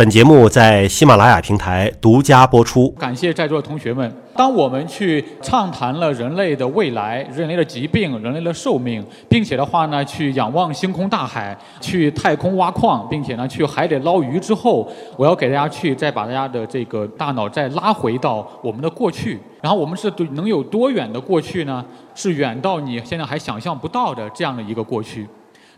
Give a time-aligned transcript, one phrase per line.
[0.00, 2.90] 本节目在喜马拉雅平台独家播出。
[2.92, 4.10] 感谢在座的同学们。
[4.34, 19.38] 当我们去畅谈了人类的未来、人类的疾病、人类的寿命，并且的话呢，去仰望星空大海，去太空挖矿，并且呢，去海里捞鱼之后，我要给大家去再把大家的这个大脑再拉回到我们的过去。
[19.60, 21.84] 然后我们是能有多远的过去呢？
[22.14, 25.28] 是远到你现在还想象不到的这样的一个过去。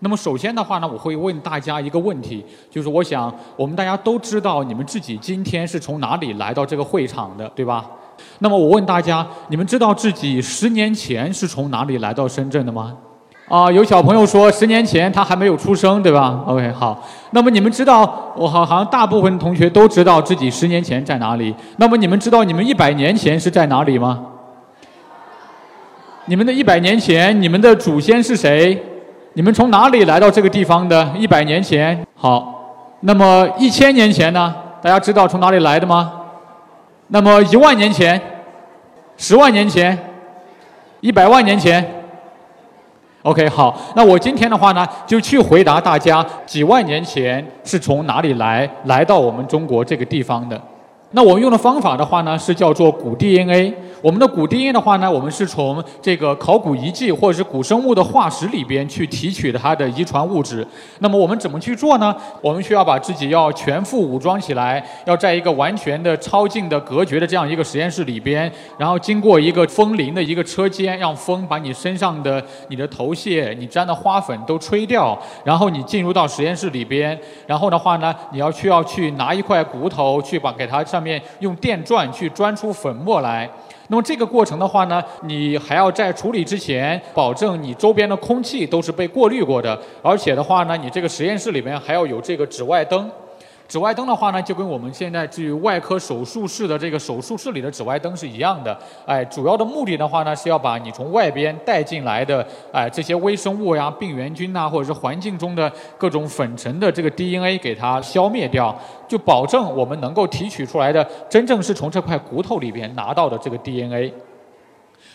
[0.04, 7.88] 那么首先的话呢，我会问大家一个问题，就是我想我们大家都知道你们自己今天是从哪里来到这个会场的，对吧？
[8.40, 12.96] 那么我问大家，你们知道自己十年前是从哪里来到深圳的吗？
[13.48, 17.00] 啊，有小朋友说十年前他还没有出生，对吧？OK，好。
[17.30, 21.54] 那么你们知道，我好好像大部分同学都知道自己十年前在哪里。
[21.76, 24.26] 那么你们知道你们一百年前是在哪里吗？
[26.26, 28.82] 你们的一百年前，你们的祖先是谁？
[29.34, 31.10] 你们从哪里来到这个地方的？
[31.16, 32.68] 一百年前，好，
[33.00, 34.54] 那么一千年前呢？
[34.82, 36.12] 大家知道从哪里来的吗？
[37.08, 38.20] 那么一万年前，
[39.16, 39.98] 十万年前，
[41.00, 41.82] 一百万年前
[43.22, 50.60] ，OK，好，那我今天的话呢，就去回答大家几万年前是从哪里来，来到我们中国这个地方的。
[51.12, 53.72] 那我用的方法的话呢，是叫做古 DNA。
[54.02, 60.66] 我们的古 DNA 的话呢，我们是从这个考古遗迹或者是古生物的化石里边去提取它的遗传物质。
[60.98, 62.14] 那么我们怎么去做呢？
[62.40, 77.16] 我们需要把自己要全副武装起来，要在一个完全的超净的隔绝的这样一个实验室里边，然后经过一个风铃的一个车间，让风把你身上的你的头屑、你沾的花粉都吹掉，然后你进入到实验室里边，
[77.46, 81.02] 然后的话呢，你要需要去拿一块骨头去把给它上。
[81.02, 83.50] 面用电钻去钻出粉末来，
[83.92, 93.10] 那么这个过程的话呢，你还要在处理之前，保证你周边的空气都是被过滤过的，而且的话呢，你这个实验室里面还要有这个紫外灯。
[93.72, 98.78] 紫外灯的话呢，就跟我们现在至于外科手术室的这个手术室里的紫外灯是一样的。
[99.06, 108.78] 哎，主要的目的的话呢，是要把你从外边带进来的哎这些微生物呀、病原菌呐，或者是环境中的各种粉尘的这个 DNA 给它消灭掉，
[109.08, 114.12] 就保证我们能够提取出来的真正是从这块骨头里边拿到的这个 DNA。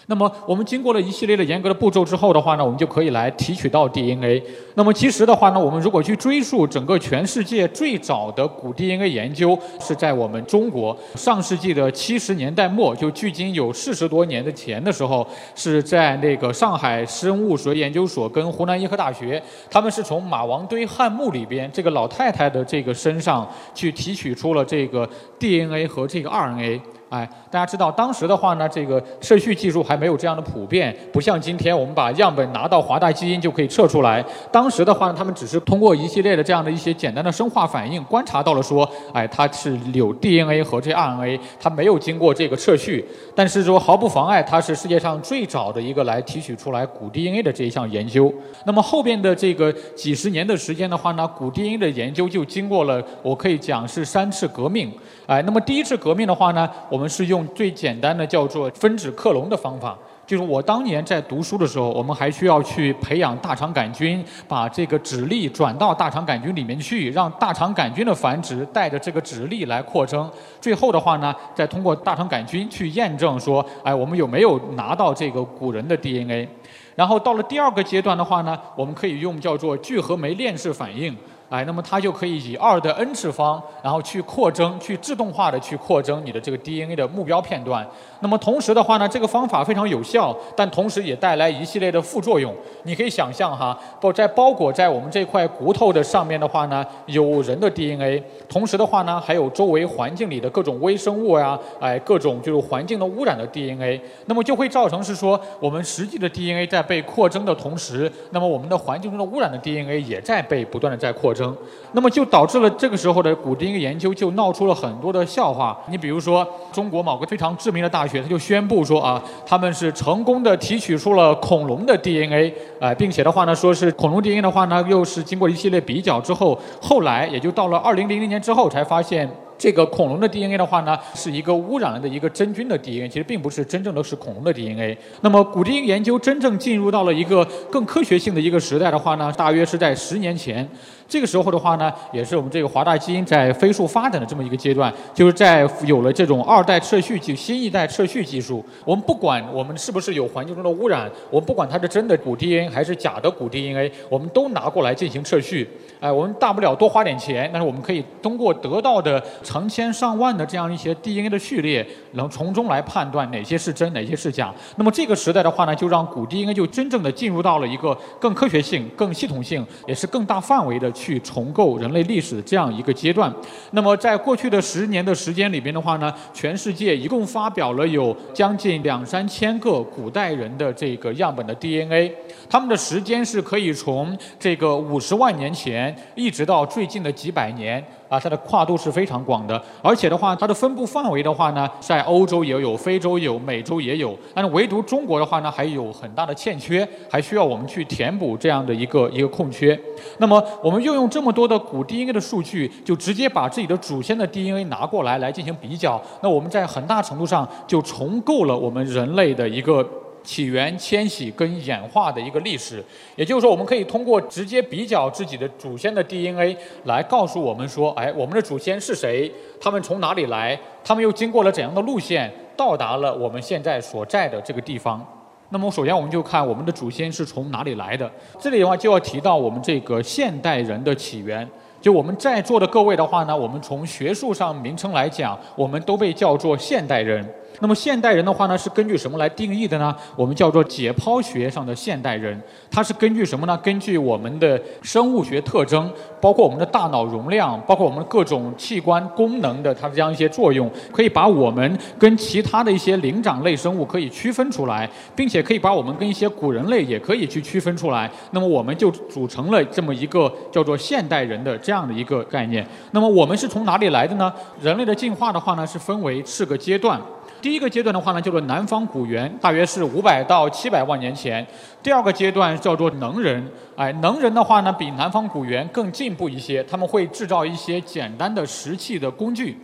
[0.10, 4.42] 那么我们经过了一系列的严格的步骤之后的话呢，我们就可以来提取到 DNA。
[4.76, 23.46] 那么其实的话呢，我们如果去追溯整个全世界最早的古 DNA 研究，是在我们中国上世纪的七十年代末，就距今有四十多年的前的时候，是在那个上海生物学研究所跟湖南医科大学，他们是从马王堆汉墓里边这个老太太的这个身上
[23.76, 25.08] 去提取出了这个
[25.38, 26.80] DNA 和这个 RNA。
[27.10, 34.24] 哎，大家知道当时的话呢，这个测序技术还没有这样的普遍，不像今天我们把样本拿到华大基因就可以测出来。
[34.52, 48.34] 当时的话呢，他们只是通过一系列的这样的一些简单的生化反应，观察到了说，哎，它是有 DNA 和这 RNA，它没有经过这个测序，但是说毫不妨碍，它是世界上最早的一个来提取出来古 DNA 的这一项研究。
[48.66, 54.92] 那么后边的这个几十年的时间的话呢，古 DNA 的研究就经过了，我可以讲是三次革命。
[55.28, 59.96] 哎，那么第一次革命的话呢，我们是用最简单的叫做分子克隆的方法。
[60.26, 70.30] 就是我当年在读书的时候，我们还需要去培养大肠杆菌，把这个指粒转到大肠杆菌里面去，让大肠杆菌的繁殖带着这个指粒来扩增。
[70.62, 76.48] 最后的话呢，再通过大肠杆菌去验证说，哎，我们有没有拿到这个古人的 DNA？
[76.96, 81.16] 然后到了第二个阶段的话呢，我们可以用叫做聚合酶链式反应。
[81.50, 87.88] 哎，那么它就可以以二的 n 次方，然后去扩增，去自动化的去扩增你的这个 DNA 的目标片段。
[88.20, 92.54] 那么同时的话呢，这个方法非常有效，但同时也带来一系列的副作用。
[92.84, 104.02] 你可以想象哈，包在包裹在我们这块骨头的上面的话呢，有人的 DNA，同时的话呢，还有周围环境里的各种微生物呀，哎，各种就是环境的污染的 DNA。
[104.26, 111.34] 那么就会造成是说，我们实际的 DNA 在被扩增的同时，那么我们的环境中的污染的 DNA 也在被不断的在扩。
[111.38, 111.56] 生，
[111.92, 115.78] 那么就导致了这个时候的古 DNA 研究就闹出了很多的笑话。
[115.90, 129.30] 你比如说，中国某个非常知名的大学，他就宣布说啊，他们是成功的提取出了恐龙的 DNA，哎，并且的话呢，说是恐龙 DNA 的话呢，又是经过一系列比较之后，后来也就到了二零零零年之后才发现。
[129.60, 134.96] 这个恐龙的 DNA 的话呢，是一个污染了的一个真菌的 DNA，其实并不是真正的是恐龙的 DNA。
[135.22, 140.70] 那么古基因研究真正进入到了一个更科学性的一个时代的话呢，大约是在十年前。
[141.08, 155.68] 这个时候的话呢，也是我们这个华大基因在飞速发展的这么一个阶段，就是在有了这种二代测序技、新一代测序技术，我们不管我们是不是有环境中的污染，我们不管它是真的骨 DNA 还是假的骨 DNA，我们都拿过来进行测序。
[156.00, 164.54] 哎，我们大不了多花点钱，但是我们可以通过得到的成千上万的这样一些 DNA 的序列，能从中来判断哪些是真，哪些是假。
[164.76, 173.32] 那么这个时代的话呢，就让骨 DNA 就真正的进入到了一个更科学性、更系统性，也是更大范围的去重构人类历史这样一个阶段。
[173.72, 182.12] 那么在过去的十年的时间里边的话呢，全世界一共发表了有将近两三千个古代人的这个样本的 DNA，
[182.50, 185.96] 他们的时间是可以从这个五十万年前。
[186.16, 199.78] 一直到最近的几百年啊，它的跨度是非常广的，而且的话，它的分布范围的话呢，在欧洲也有，非洲有，美洲也有，但是唯独中国的话呢，还有很大的欠缺，还需要我们去填补这样的一个一个空缺。
[200.20, 209.88] 那么，我们运用这么多的古 DNA 的数据，就直接把自己的祖先的 DNA 拿过来来进行比较，那我们在很大程度上就重构了我们人类的一个。
[210.28, 212.84] 起源、迁徙跟演化的一个历史，
[213.16, 216.54] 也就是说，我们可以通过直接比较自己的祖先的 DNA
[216.84, 219.32] 来告诉我们说，哎，我们的祖先是谁？
[219.62, 220.60] 他们从哪里来？
[220.84, 225.02] 他们又经过了怎样的路线到达了我们现在所在的这个地方？
[225.50, 228.12] 那么，首先我们就看我们的祖先是从哪里来的。
[228.38, 231.50] 这里的话就要提到我们这个现代人的起源。
[231.82, 237.28] 就我们在座的各位的话呢，我们从学术上名称来讲，我们都被叫做现代人。
[237.60, 239.96] 那么现代人的话呢，是根据什么来定义的呢？
[240.16, 242.40] 我们叫做解剖学上的现代人，
[242.70, 243.58] 它是根据什么呢？
[243.64, 258.10] 根据我们的生物学特征，包括我们的大脑容量，包括我们各种器官功能的它的这样一些作用，可以把我们跟其他的一些灵长类生物可以区分出来，并且可以把我们跟一些古人类也可以去区分出来。
[258.32, 262.68] 那么我们就组成了这么一个叫做现代人的这样的一个概念。
[262.92, 264.34] 那么我们是从哪里来的呢？
[264.62, 267.00] 人类的进化的话呢，是分为四个阶段。
[267.42, 271.46] 第一个阶段的话呢，叫做南方古猿，大约是五百到七百万年前。
[271.84, 279.58] 第二个阶段叫做能人，哎，能人的话呢，比南方古猿更进步一些，他们会制造一些简单的石器的工具。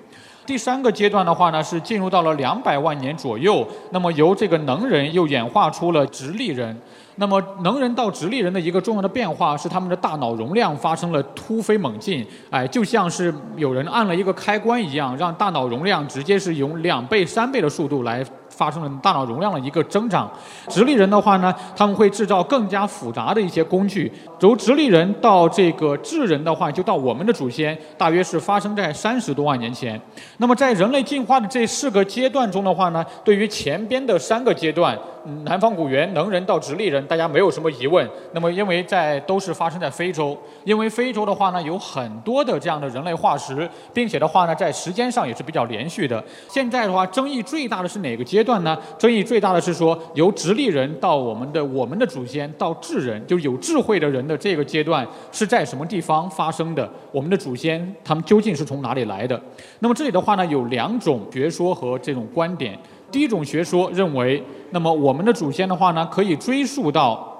[0.45, 6.77] 第三个阶段的话呢，是进入到了两百万年左右，那么由这个能人又演化出了直立人。
[7.15, 18.25] 那么能人到直立人的一个重要的变化是，他们的大脑容量发生了突飞猛进，哎，就像是有人按了一个开关一样，让大脑容量直接是用两倍、三倍的速度来。
[18.55, 20.31] 发生了大脑容量的一个增长，
[20.69, 24.11] 直立人的话呢，他们会制造更加复杂的一些工具。
[24.39, 29.99] 由直立人到这个智人的话，就到我们的祖先，大约是发生在三十多万年前。
[30.37, 34.97] 那么在人类进化的这四个阶段中的话呢，对于前边的三个阶段，
[35.45, 38.07] 南方古猿、能人到直立人，大家没有什么疑问。
[38.33, 46.23] 那么因为在都是发生在非洲，因为非洲的话呢，有很多的这样的人类化石，并且的话呢，在时间上也是比较连续的。
[46.49, 48.77] 现在的话，争议最大的是哪个阶段呢？
[48.97, 56.89] 争议最大的是说，由直立人到我们的我们的祖先到智人，就是有智慧的人的这个阶段是在什么地方发生的？
[57.11, 59.41] 我们的祖先他们究竟是从哪里来的？
[59.79, 62.77] 那么这里的话呢，有两种学说和这种观点。
[63.13, 67.31] 第一种学说认为，那么我们的祖先的话呢，可以追溯到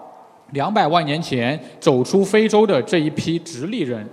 [0.52, 4.08] 两百万年前走出非洲的这一批直立人。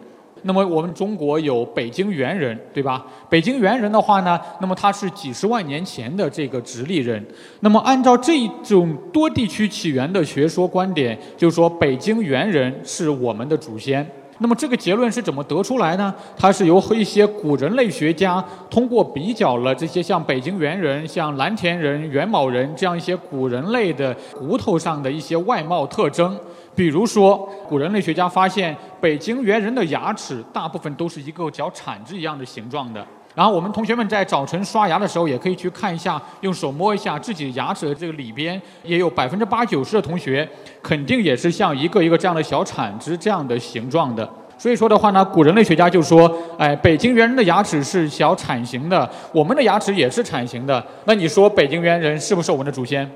[0.45, 3.05] 那么我们中国有北京猿人，对吧？
[3.29, 7.23] 北京猿人的话呢，那么他是几十万年前的这个直立人。
[7.61, 14.11] 那么按照这种多地区起源的学说观点，就是说北京猿人是我们的祖先。
[14.43, 16.15] 那么这个结论是怎么得出来呢？
[16.35, 26.35] 它是由和一些古人类学家通过比较了这些像北京猿人、像蓝田人、元谋人这样一些古人类的骨头上的一些外貌特征。
[26.75, 33.07] 比如说，古人类学家发现北京猿人的牙齿大部分都是一个小铲子一样的形状的。
[33.35, 40.49] 然后我们同学们在早晨刷牙的时候，也可以去看一下，用手摸一下自己牙齿的这个里边，也有百分之八九十的同学
[40.83, 44.29] 肯定也是像一个一个这样的小铲子这样的形状的。
[44.59, 50.85] 所以说的话呢，古人类学家就说，哎，北京猿人的牙齿是小铲形的，我们的牙齿也是铲形的。
[51.07, 53.11] 那你说北京猿人是不是我们的祖先？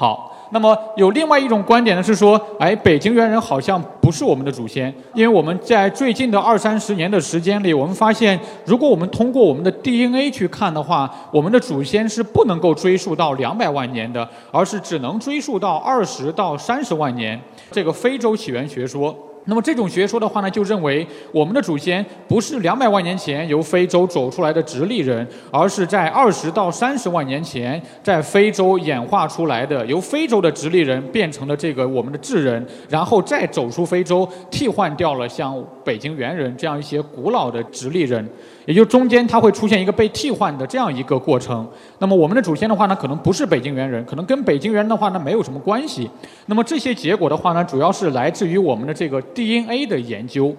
[0.00, 0.34] 好。
[0.52, 17.38] 那么有另外一种观点呢，是说，哎，北京猿人好像不是我们的祖先，因为我们在最近的二三十年的时间里，我们发现，如果我们通过我们的 DNA 去看的话，我们的祖先是不能够追溯到两百万年的，而是只能追溯到二十到三十万年。
[17.70, 19.14] 这个非洲起源学说。
[19.46, 38.28] 那么这种学说的话呢，就认为我们的祖先不是两百万年前由非洲走出来的直立人，而是在二十到三十万年前在非洲演化出来的，由非洲的直立人变成了这个我们的智人，然后再走出非洲，替换掉了像北京猿人这样一些古老的直立人。
[38.66, 41.66] 也就中间它会出现一个被替换的这样一个过程。
[41.98, 46.08] 那么我们的祖先的话呢，可能不是北京猿人，可能跟北京猿人的话呢没有什么关系。
[46.46, 50.54] 那么这些结果的话呢，主要是来自于我们的这个 DNA 的研究。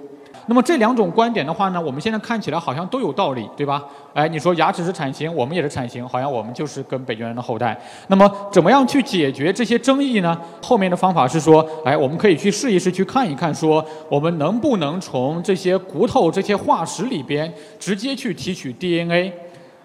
[0.48, 3.84] 那么这两种观点的话呢，我们现在看起来好像都有道理，对吧？
[4.12, 7.80] 哎，你说牙齿是产型，我们也是产型，好像我们就是跟北京人的后代。
[8.08, 10.36] 那么怎么样去解决这些争议呢？
[10.64, 19.32] 后面的方法是说，哎，我们可以去试一试，去看一看，说我们能不能从这些骨头、这些化石里边直接去提取 DNA，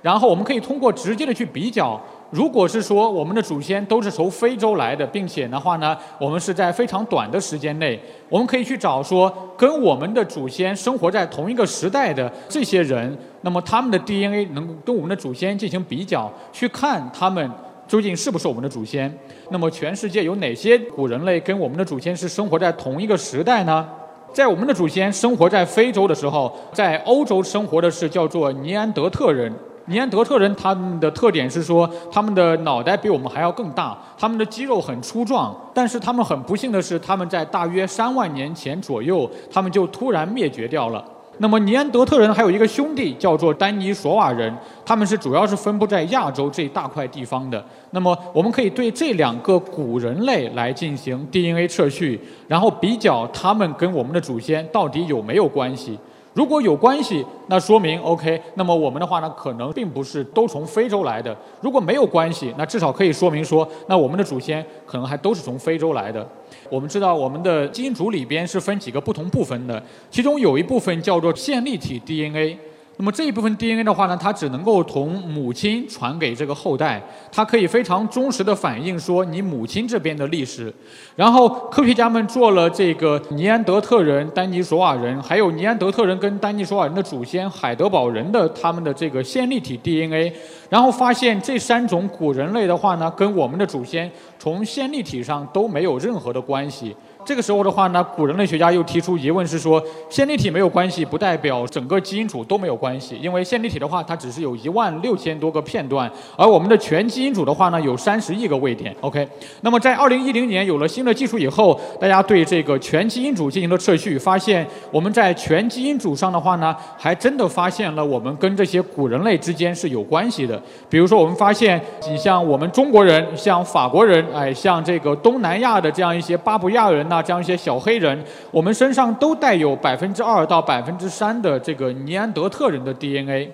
[0.01, 2.01] 然后我们可以通过直接的去比较。
[2.31, 17.49] 如果是说我们的祖先都是从非洲来的，并且的话呢，我们是在非常短的时间内，我们可以去找说跟我们的祖先生活在同一个时代的这些人，那么他们的 DNA 能跟我们的祖先进行比较，去看他们
[17.87, 19.17] 究竟是不是我们的祖先。
[19.51, 23.89] 那么全世界有哪些古人类跟我们的祖先是生活在同一个时代呢？
[24.33, 29.51] 在我们的祖先生活在非洲的时候，在欧洲生活的是叫做尼安德特人。
[29.89, 41.05] 尼安德特人他们的特点是说，他们的脑袋比我们还要更大，他们的肌肉很粗壮，但是他们很不幸的是，他们在大约三万年前左右，他们就突然灭绝掉了。
[41.39, 44.53] 那么尼安德特人还有一个兄弟叫做丹尼索瓦人，
[44.87, 47.63] 他们是主要是分布在亚洲这一大块地方的。
[47.91, 55.99] 那么我们可以对这两个古人类来进行 DNA 测序，然后比较他们跟我们的祖先到底有没有关系。
[56.37, 58.39] 如果有关系，那说明 OK。
[58.57, 61.35] 那么我们的话呢，可能并不是都从非洲来的。
[61.63, 66.29] 如果没有关系，那至少可以说明说，那我们的祖先可能还都是从非洲来的。
[66.69, 72.59] 我们知道，我们的基因组里边是分几个不同部分的，其中有一部分叫做线粒体 DNA。
[72.99, 80.73] 那么这一部分 DNA 的话呢，它只能够从母亲传给这个后代，它可以非常忠实的反映说你母亲这边的历史。
[81.15, 90.33] 然后科学家们做了这个尼安德特人、丹尼索瓦人，还有尼安德特人跟丹尼索瓦人的祖先海德堡人的他们的这个线粒体 DNA，
[90.71, 96.97] 然后发现这三种古人类的话呢，跟我们的祖先从线粒体上都没有任何的关系。
[97.27, 103.19] 这个时候的话呢，古人类学家又提出疑问，是说线粒体没有关系，不代表整个基因组都没有关系。
[103.21, 108.95] 因为线粒体的话，它只是有一万六千多个片段，而我们的全基因组的话呢，有三十亿个位点。
[109.01, 109.29] OK，
[109.63, 120.63] 那么在二零一零年有了新的技术以后，大家对这个全基因组进行了测序，发现我们在全基因组上的话呢，还真的发现了我们跟这些古人类之间是有关系的。
[120.89, 127.16] 比如说，我们发现你像我们中国人，像法国人，哎，像这个东南亚的这样一些巴布亚人呐。
[127.23, 133.51] 这样一些小黑人，我们身上都带有百分之二到百分之三的这个尼安德特人的 DNA。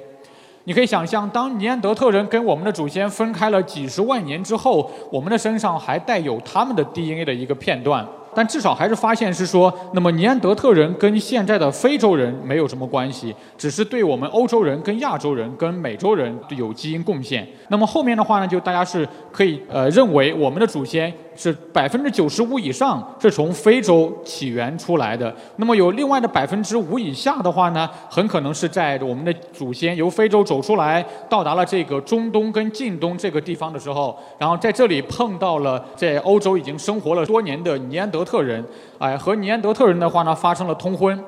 [0.65, 8.07] 你可以想象，当尼安德特人跟我们的祖先分开了几十万年之后，我们的身上还带有他们的 DNA 的一个片段。
[8.35, 17.47] 但至少还是发现是说，那么尼安德特人跟现在的非洲人没有什么关系，只是对我们欧洲人、跟亚洲人、跟美洲人有基因贡献。
[17.69, 25.35] 那么后面的话呢，就大家是可以呃认为我们的祖先是百分之九十五以上是从非洲起源出来的。
[25.57, 38.23] 那么有另外的百分之五以下的话呢，很可能是在我们的祖先由非洲走出来，到达了这个中东跟近东这个地方的时候，然后在这里碰到了在欧洲已经生活了多年的尼安德。
[38.23, 38.65] 特人，
[38.99, 41.19] 哎，和尼安德特人的话呢发生了通婚，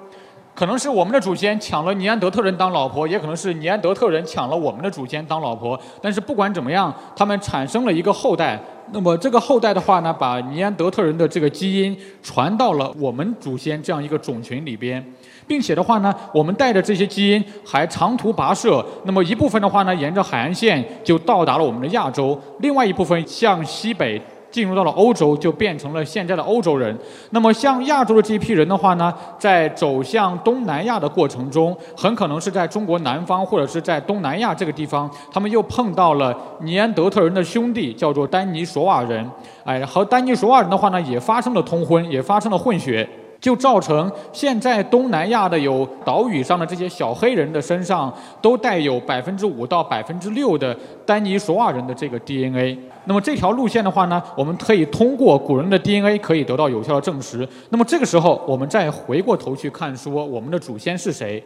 [0.55, 5.79] 可能是我们的祖先抢了尼安德特人当老婆，也可能是尼安德特人抢了我们的祖先当老婆。
[6.01, 8.61] 但是不管怎么样，他们产生了一个后代。
[8.93, 15.05] 那么这个后代的话呢，把尼安德特人的这个基因传到了我们祖先这样一个种群里边，
[15.47, 18.85] 并且的话呢，我们带着这些基因还长途跋涉。
[19.05, 24.21] 那么一部分的话呢，沿着海岸线就到达了我们的亚洲，另外一部分向西北。
[24.55, 26.97] 进入到了欧洲，就变成了现在的欧洲人。
[27.31, 39.29] 那么，像亚洲的这一批人的话呢，在走向东南亚的过程中，很可能是在中国南方或者是在东南亚这个地方，他们又碰到了尼安德特人的兄弟，叫做丹尼索瓦人。
[39.65, 43.09] 哎，和丹尼索瓦人的话呢，也发生了通婚，也发生了混血。
[43.45, 48.11] 就造成现在东南亚的有岛屿上的这些小黑人的身上
[48.41, 50.75] 都带有百分之五到百分之六的
[51.05, 52.75] 丹尼索瓦人的这个 DNA。
[53.05, 57.47] 那么这条路线的话呢，我们可以通过古人的 DNA 可以得到有效的证实。
[57.69, 61.45] 那么这个时候，我们再回过头去看说我们的祖先是谁？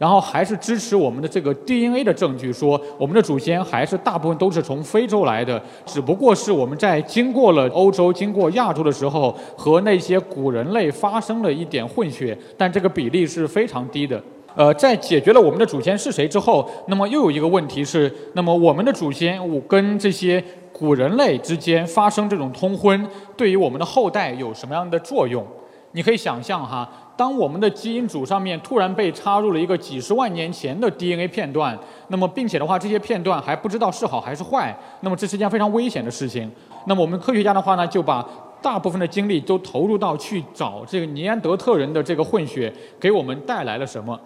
[0.00, 14.18] 然后还是支持我们的这个 DNA 的证据，说我们的祖先还是大部分都是从非洲来的，只不过是我们在经过了欧洲、经过亚洲的时候，和那些古人类发生了一点混血，但这个比例是非常低的。
[14.54, 20.42] 呃，在解决了我们的祖先是谁之后，那么又有一个问题是，那么我们的祖先我跟这些
[20.72, 25.46] 古人类之间发生这种通婚，对于我们的后代有什么样的作用？
[25.92, 26.88] 你可以想象哈。
[27.16, 31.78] 当我们的基因组上面突然被插入了一个几十万年前的 DNA 片段，
[32.08, 36.50] 那么并且的话，这些片段还不知道是好还是坏，那么这是一件非常危险的事情。
[36.86, 38.26] 那么我们科学家的话呢，就把
[38.62, 44.18] 大部分的精力都投入到去找这个尼安德特人的这个混血给我们带来了什么。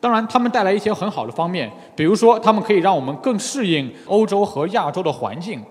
[0.00, 5.62] 当然，他们带来一些很好的方面，比如说他们可以让我们更适应欧洲和亚洲的环境。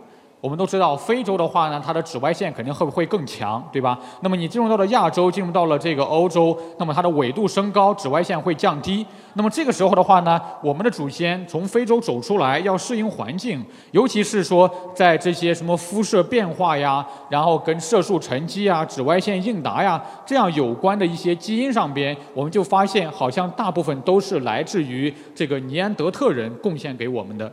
[0.42, 3.98] 我们都知道，非洲的话呢，它的紫外线肯定会不会更强，对吧？
[4.22, 9.06] 那么你进入到了亚洲，进入到了这个欧洲，那么它的纬度升高，紫外线会降低。
[9.36, 27.52] 那么这个时候的话呢，我们的祖先从非洲走出来，要适应环境，尤其是说在这些什么肤色变化呀，然后跟色素沉积啊、紫外线应答呀这样有关的一些基因上边，我们就发现好像大部分都是来自于这个尼安德特人贡献给我们的。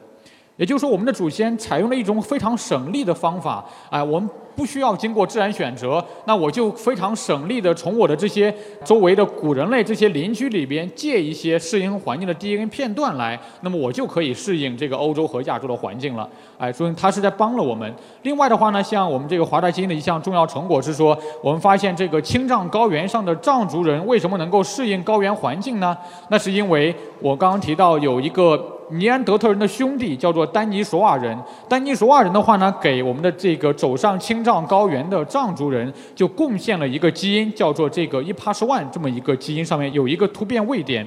[0.58, 8.52] 也就是说，我们的祖先采用了一种非常省力的方法，哎，我们不需要经过自然选择，那我就非常省力的从我的这些
[8.84, 17.94] 周围的古人类这些邻居里边借一些适应环境的 DNA 片段来，那么我就可以适应这个欧洲和亚洲的环境了，哎，所以它是在帮了我们。
[18.22, 25.96] 另外的话呢，像我们这个华大基因的一项重要成果是说，我们发现这个青藏高原上的藏族人为什么能够适应高原环境呢？
[26.30, 28.74] 那是因为我刚刚提到有一个。
[28.90, 31.36] 尼安德特人的兄弟叫做丹尼索瓦人，
[31.68, 41.06] 丹尼索瓦人的话呢，给我们的这个走上青藏高原的藏族人就贡献了一个基因，叫做这个伊帕什万这么一个基因上面有一个突变位点。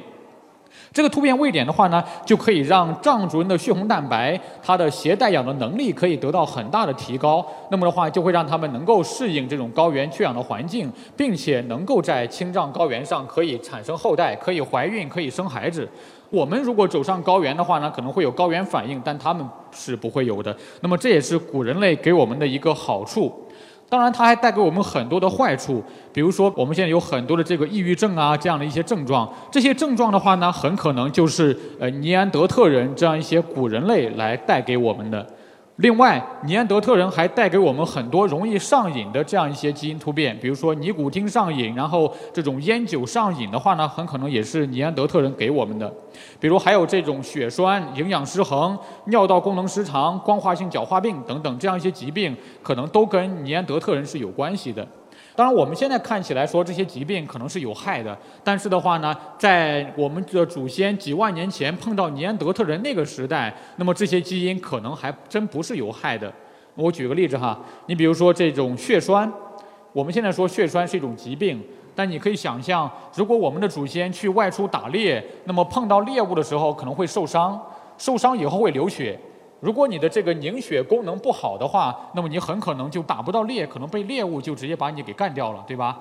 [0.93, 7.45] 这个突变位点的话呢，就可以让藏族人的血红蛋白它的携带氧的能力可以得到很大的提高。
[7.69, 15.88] 那么的话，就会让他们能够适应这种高原缺氧的环境，并且能够在青藏高原上可以产生后代，可以怀孕，可以生孩子。
[16.31, 20.55] 我们如果走上高原的话呢，可能会有高原反应，但他们是不会有的。
[20.79, 23.47] 那么这也是古人类给我们的一个好处。
[23.89, 25.83] 当然，它还带给我们很多的坏处，
[26.13, 29.29] 比如说我们现在有很多的这个抑郁症啊这样的一些症状。
[29.51, 35.27] 这些症状的话呢，很可能就是呃尼安德特人这样一些古人类来带给我们的。
[35.81, 45.91] 另外，尼安德特人还带给我们很多容易上瘾的这样一些基因突变，比如说尼古丁上瘾，然后这种烟酒上瘾的话呢，很可能也是尼安德特人给我们的。
[46.39, 54.87] 比如还有这种血栓、营养失衡、尿道功能失常、光化性角化病等等这样一些疾病，可能都跟尼安德特人是有关系的。
[55.41, 66.31] 当然，我们现在看起来说这些疾病可能是有害的，但是的话呢，在我们的祖先几万年前碰到尼安德特人那个时代，那么这些基因可能还真不是有害的。
[66.75, 69.33] 我举个例子哈，你比如说这种血栓，
[69.93, 71.59] 我们现在说血栓是一种疾病，
[71.95, 77.59] 但你可以想象，如果我们的祖先去外出打猎，那么碰到猎物的时候可能会受伤，
[77.97, 79.19] 受伤以后会流血。
[79.61, 86.00] 如果你的这个凝血功能不好的话，那么你很可能就打不到猎，可能被猎物就直接把你给干掉了，对吧？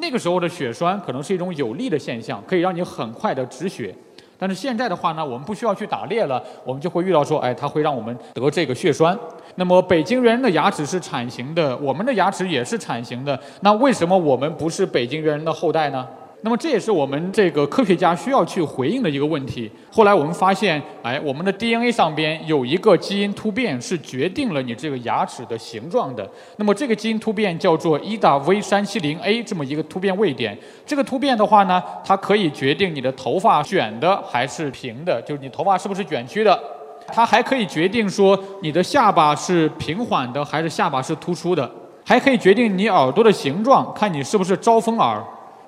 [0.00, 3.94] 那个时候的血栓可能是一种有利的现象，可以让你很快的止血。
[4.38, 9.16] 但是现在的话呢，我们不需要去打猎了，我们就会遇到说，哎，它会让我们得这个血栓。
[9.56, 16.08] 那么北京人的牙齿是铲形的，我们的牙齿也是铲形的，那为什么我们不是北京人的后代呢？
[16.44, 19.70] 那么这也是我们这个科学家需要去回应的一个问题。
[19.92, 26.28] 后来我们发现，哎，我们的 DNA 上边有一个基因突变是决定了你这个牙齿的形状的。
[26.56, 30.58] 那么这个基因突变叫做 EDA-V370A 这么一个突变位点。
[30.84, 36.60] 这个突变的话呢，它可以决定你的头发卷的还是平的，就是你头发是不是卷曲的。
[37.06, 41.70] 它还可以决定说你的下巴是平缓的还是下巴是突出的，
[42.04, 45.22] 还可以决定你耳朵的形状，看你是不是招风耳。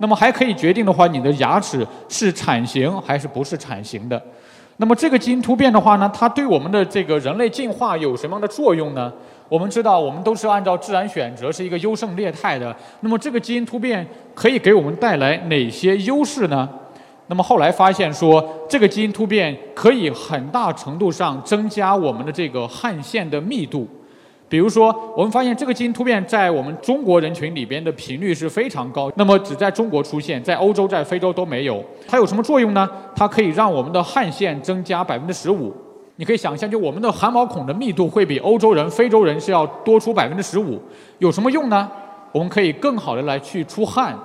[0.05, 4.23] 那么还可以决定的话，你的牙齿是铲形还是不是铲形的？
[4.77, 9.11] 那么这个基因突变的话呢，它对我们的这个人类进化有什么样的作用呢？
[9.49, 12.77] 我们知道，我们都是按照自然选择，是一个优胜劣汰的。
[13.01, 16.69] 那么这个基因突变可以给我们带来哪些优势呢？
[17.29, 23.89] 那么后来发现说，这个基因突变可以很大程度上增加我们的这个汗腺的密度。
[24.55, 31.83] 比如说，我们发现这个基因突变在我们中国人群里边的频率是非常高，那么只在中国出现，在欧洲、在非洲都没有。
[32.07, 32.89] 它有什么作用呢？
[33.17, 35.75] 它可以让我们的汗腺增加百分之十五。
[36.15, 40.81] 你可以想象，就我们的汗毛孔的密度会比欧洲人、非洲人是要多出百分之十五。
[41.19, 41.91] 有什么用呢？
[42.31, 44.17] 我们可以更好的来去出汗，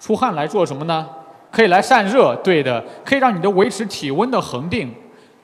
[0.00, 1.06] 出汗来做什么呢？
[1.52, 4.90] 可以来散热，对的，可以让你的维持体温的恒定。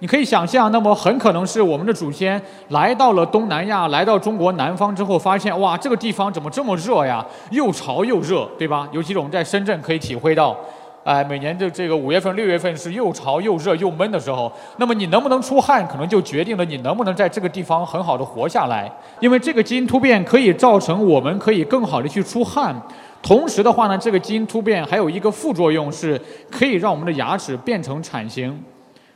[0.03, 7.25] 你可以想象，那么很可能是我们的祖先来到了东南亚，来到中国南方之后，发现哇，这个地方怎么这么热呀？
[7.53, 8.89] 又潮又热，对吧？
[8.91, 10.57] 尤其是我们在深圳可以体会到。
[11.05, 18.91] 哎，每年的这个五月份、六月份是又潮又热又闷的时候，那么你能不能出汗，可能就决定了你能不能在这个地方很好的活下来。
[19.21, 22.75] 因为这个基因突变可以造成我们可以更好的去出汗，
[23.23, 28.61] 同时的话呢，这个基因突变还有一个副作用是可以让我们的牙齿变成铲形。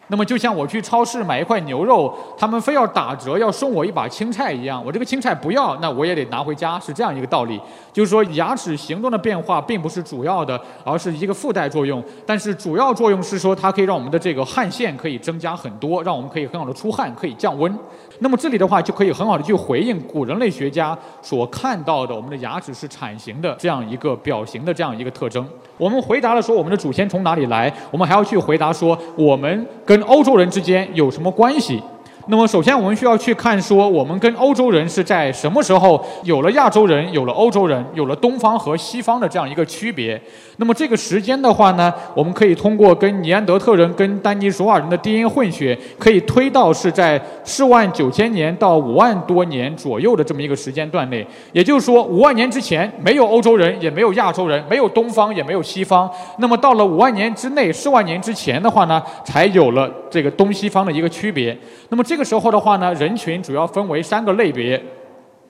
[0.08, 7.60] 那么就像我去超市买一块牛肉，他们非要打折要送我一把青菜一样，我这个青菜不要，那我也得拿回家，是这样一个道理。
[7.92, 12.02] 就是说牙齿形状的变化并不是主要的，而是一个附带作用。
[12.24, 17.76] 但是主要作用是说它可以让我们的这个汗腺可以增加很多，让我们可以很好的出汗，可以降温。
[18.20, 25.46] 那么这里的话就可以很好的去回应古人类学家所看到的我们的牙齿是铲形的这样一个表型的这样一个特征。
[25.76, 31.82] 我们回答了说我们的祖先从哪里来，我们还要去回答说我们跟欧洲人之间有什么关系。
[32.28, 40.20] 那么首先我们需要去看说我们跟欧洲人是在什么时候有了亚洲人，有了欧洲人，有了东方和西方的这样一个区别。
[40.56, 51.24] 那么这个时间的话呢，我们可以通过跟尼安德特人、跟丹尼索瓦人的基因混血，可以推到是在四万九千年到五万多年左右的这么一个时间段内。
[51.52, 56.10] 也就是说，五万年之前没有欧洲人，也没有亚洲人，没有东方，也没有西方。
[56.38, 61.56] 那么到了五万年之内，四万年之前的话呢，才有了这个东西方的一个区别。
[61.90, 64.82] 那么这这个时候的话呢，人群主要分为三个类别。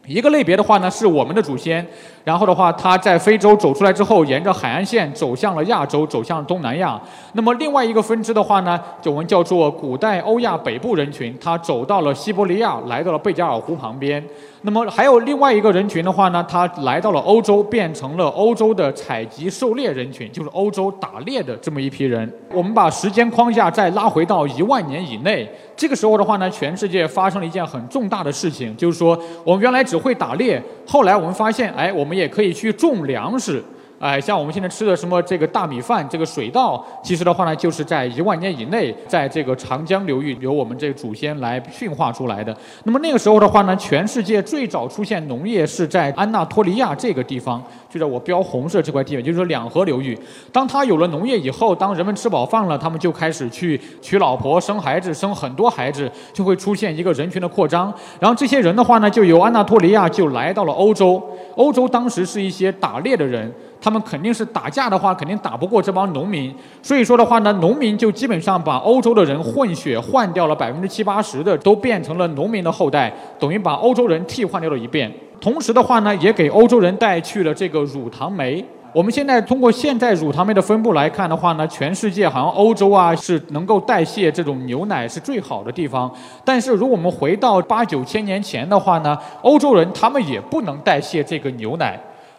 [0.05, 1.85] 一个类别的话呢，是我们的祖先，
[2.25, 7.01] 然后的话，他在非洲走出来之后，沿着海岸线走向了亚洲，走向了东南亚。
[7.35, 14.25] 那么另外一个分支的话呢，就我们叫做古代欧亚北部人群，他走到了西伯利亚，来到了贝加尔湖旁边。
[14.63, 22.33] 那么还有另外一个人群的话呢，他来到了欧洲，变成了欧洲的采集狩猎人群，就是欧洲打猎的这么一批人。
[22.53, 33.63] 我们把时间框架再拉回到一万年以内，这个时候的话呢，全世界发生了一件很重大的事情，就是说我们原来只会打猎，后来我们发现，哎，我们也可以去种粮食。
[33.99, 42.55] 哎，像我们现在吃的什么这个大米饭，这个水稻，其实的话呢，就是在一万年以内，在这个长江流域由我们这个祖先来驯化出来的。
[42.85, 50.19] 那么那个时候的话呢，全世界最早出现农业是在安纳托利亚这个地方，就在我标红色这块地方，就是说两河流域。
[50.53, 57.91] 当他有了农业以后，当人们吃饱饭了，他们就开始去娶老婆、生孩子，生很多孩子，就会出现一个人群的扩张。
[58.21, 61.23] 然后这些人的话呢，就由安纳托利亚就来到了欧洲。
[61.55, 63.51] 欧洲当时是一些打猎的人。
[63.87, 66.53] 他们肯定是打架的话，肯定打不过这帮农民。
[66.83, 75.09] 所以说的话呢，农民就基本上把欧洲的人混血换掉了百分之七八十的，都变成了农民的后代，等于把欧洲人替换掉了一遍。
[75.41, 78.65] 同时的话呢，也给欧洲人带去了这个乳糖酶。
[78.93, 86.13] 我们现在通过现在乳糖酶的分布来看的话呢，全世界好像欧洲啊是能够代谢这种牛奶是最好的地方。
[86.45, 91.97] 但是如果我们回到八九千年前的话呢，欧洲人他们也不能代谢这个牛奶。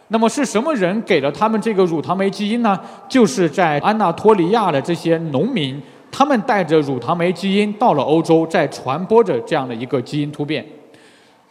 [0.10, 2.80] 那么是什么人给了他们这个乳糖酶基因呢？
[3.10, 10.66] 就是在安纳托利亚的这些农民，他们带着乳糖酶基因到了欧洲，在传播着这样的一个基因突变。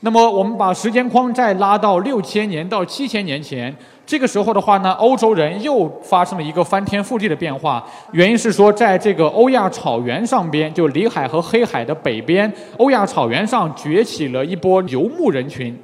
[0.00, 3.74] 那么我们把时间框再拉到六千年到七千年前，
[4.06, 7.84] 这个时候的话呢，欧洲人又发生了一个翻天覆地的变化。
[8.12, 15.76] 原因是说，在这个欧亚草原上边，就里海和黑海的北边，欧亚草原上崛起了一波游牧人群。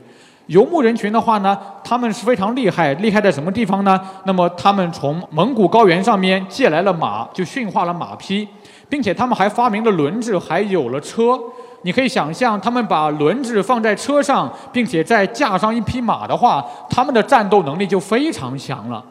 [0.47, 4.01] 游牧人群的话呢，他们是非常厉害，厉害在什么地方呢？
[4.25, 8.47] 那么他们从蒙古高原上面借来了马，就驯化了马匹，
[8.89, 11.39] 并且他们还发明了轮子，还有了车。
[11.85, 19.03] 你可以想象，他们把轮子放在车上，并且再架上一匹马的话，他们的战斗能力就非常强了。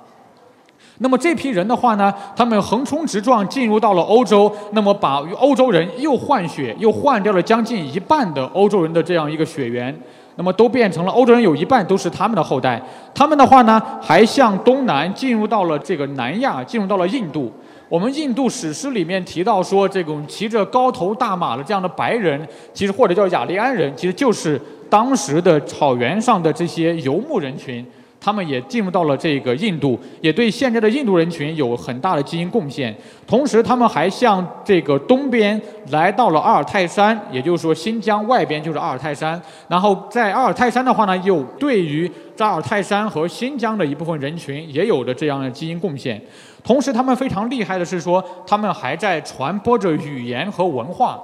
[1.00, 9.98] 那么这批人的话呢，他们横冲直撞进入到了欧洲，那么把欧洲人又换血，又换掉了将近一半的欧洲人的这样一个血缘。
[10.36, 12.82] 那么都变成了欧洲人，有一半都是他们的后代。
[13.14, 17.52] 他们的话呢，还向东南进入到了这个南亚，进入到了印度。
[17.90, 27.86] 我们印度史诗里面提到说，这种骑着高头大马的这样的白人，其实或者叫雅利安人，其实就是当时的草原上的这些游牧人群。
[28.24, 32.96] 他们也进入到了这个印度，也对现在的印度人群有很大的基因贡献。
[33.26, 39.42] 同时，他们还向这个东边来到了阿尔泰山，也就是说新疆外边就是阿尔泰山。
[39.68, 46.22] 然后在阿尔泰山的话呢，又对于扎尔泰山和新疆的一部分人群也有着这样的基因贡献。
[46.64, 51.20] 同时，他们非常厉害的是说，他们还在传播着语言和文化。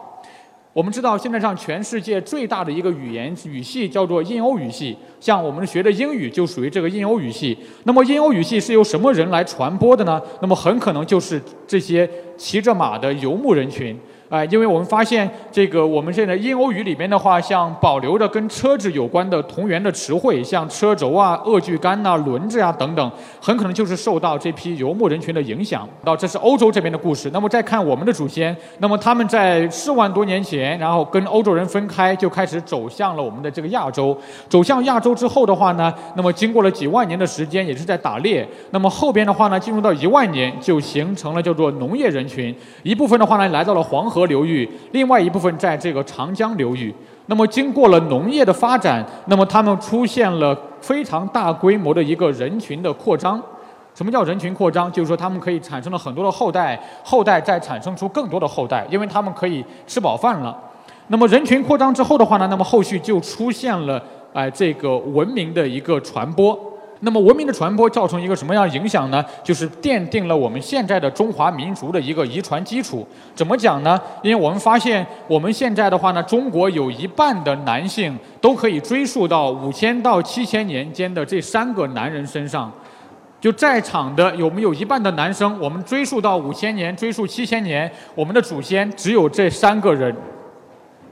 [0.78, 7.58] 我们知道，现在上全世界最大的一个语言语系叫做印欧语系，像我们学的英语就属于这个印欧语系。
[7.86, 10.22] 那么印欧语系是由什么人来传播的呢？
[10.40, 14.00] 那么很可能就是这些骑着马的游牧人群。
[14.30, 25.88] 哎，因为我们发现这个我们现在印欧语里面的话，像保留着跟车子有关的同源的词汇，像车轴啊、恶锯杆呐、轮子啊等等，很可能就是受到这批游牧人群的影响。
[26.04, 27.30] 到这是欧洲这边的故事。
[27.32, 34.18] 那么再看我们的祖先，那么他们在四万多年前，然后跟欧洲人分开，就开始走向了我们的这个亚洲。
[34.50, 38.46] 走向亚洲之后的话呢，那么经过了几万年的时间，也是在打猎。
[38.72, 42.54] 那么后边的话呢，进入到一万年，就形成了叫做农业人群。
[42.84, 44.17] 一部分的话呢，来到了黄河。
[44.18, 46.92] 河流域，另外一部分在这个长江流域。
[47.28, 53.40] 那么经过了农业的发展，那么他们出现了非常大规模的一个人群的扩张。
[53.94, 54.92] 什么叫人群扩张？
[54.92, 60.58] 就是说他们可以产生了很多的后代，后代再产生出更多的后代，因为他们可以吃饱饭了。
[61.10, 64.02] 那么人群扩张之后的话呢，那么后续就出现了
[64.34, 66.58] 哎这个文明的一个传播。
[67.02, 69.24] 那么文明的传播造成一个什么样的影响呢？
[69.44, 73.08] 就是奠定了我们现在的中华民族的一个遗传基础。
[73.36, 74.00] 怎么讲呢？
[74.24, 82.72] 因为我们发现我们现在的话呢，中国有一半的男性都可以追溯到五千到七千年间的这三个男人身上。
[83.40, 85.60] 就在场的有没有一半的男生？
[85.60, 90.14] 我们追溯到五千年，追溯七千年，我们的祖先只有这三个人。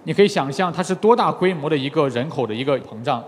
[0.06, 3.24] 你可以想象它是多大规模的一个人口的一个膨胀。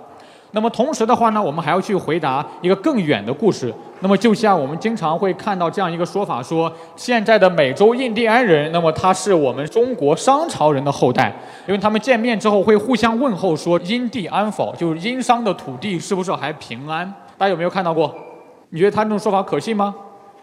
[0.52, 3.74] 那么同时的话呢，我们还要去回答一个更远的故事。
[4.00, 11.36] 那么就像我们经常会看到这样一个说法，说现在的美洲印第安人，那么他是我们中国商朝人的后代，
[11.68, 17.12] 因为他们见面之后会互相问候说“因地安否”，就是殷商的土地是不是还平安？
[17.38, 18.14] 大家有没有看到过？
[18.70, 19.94] 你觉得他这种说法可信吗？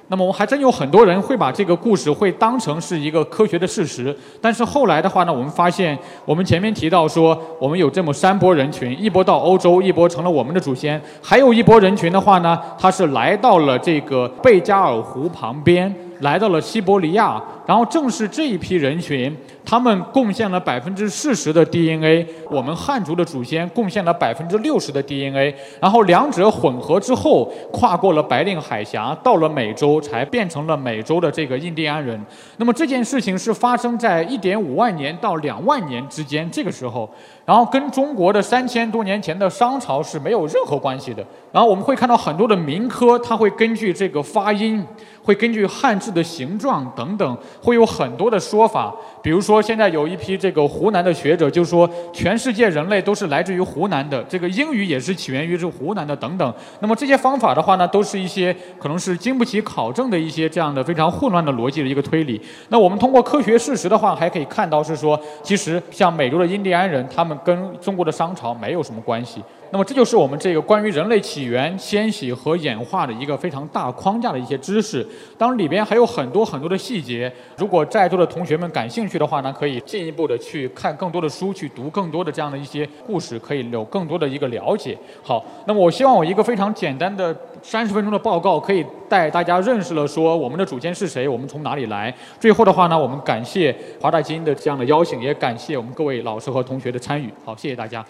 [0.09, 15.95] 那么我还真有很多人会把这个故事会当成是一个科学的事实，但是后来的话呢，我们发现我们前面提到说，我们有这么三波人群，一波到欧洲，一波成了我们的祖先，还有一波人群的话呢，他是来到了这个贝加尔湖旁边。
[16.21, 32.23] 来到了西伯利亚，然后正是这一批人群，他们贡献了百分之四十的 DNA，我们汉族的祖先贡献了百分之六十的 DNA，然后两者混合之后，跨过了白令海峡，到了美洲，才变成了美洲的这个印第安人。
[32.59, 37.09] 那么这件事情是发生在一点五万年到两万年之间，这个时候，
[37.47, 41.25] 然后跟中国的三千多年前的商朝是没有任何关系的。
[41.51, 44.85] 然后我们会看到很多的民科，它会根据这个发音。
[45.23, 48.95] 会根据汉字的形状等等，会有很多的说法。
[49.23, 56.55] 比如说，说现在有一批这个湖南的学者就说，全世界人类都是来自于湖南的，这个英语也是起源于这湖南的等等。
[56.81, 62.41] 那么这些方法的话呢，都是一些可能是经不起考证的一些这样的非常混乱的逻辑的一个推理。
[62.69, 69.41] 那我们通过科学事实的话，还可以看到是说，其实像美洲的印第安人，他们跟中国的商朝没有什么关系。
[69.71, 75.05] 那么这就是我们这个关于人类起源、迁徙和演化的一个非常大框架的一些知识。
[75.37, 77.33] 当然里边还有很多很多的细节。
[77.57, 84.97] 如果在座的同学们感兴趣的话呢，可以进一步的去看更多的书，去读更多的这样的一些故事，可以有更多的一个了解。
[85.23, 92.15] 好，那么我希望我一个非常简单的三十分钟的报告，可以带大家认识了说我们的祖先是谁，我们从哪里来。
[92.39, 97.29] 最后的话呢，我们感谢华大基因的这样的邀请，也感谢我们各位老师和同学的参与。
[97.45, 98.05] 好，谢谢大家。